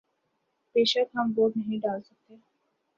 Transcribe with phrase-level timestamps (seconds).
[0.75, 2.33] بے شک ہم ووٹ نہیں ڈال سکتے